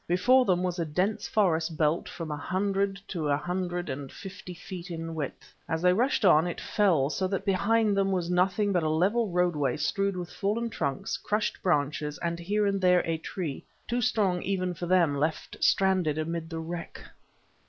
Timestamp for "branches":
11.61-12.17